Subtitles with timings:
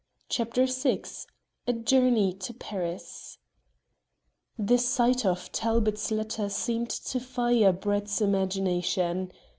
[0.29, 1.03] CHAPTER VI
[1.67, 3.37] A JOURNEY TO PARIS
[4.57, 9.31] The sight of Talbot's letter seemed to fire Brett's imagination.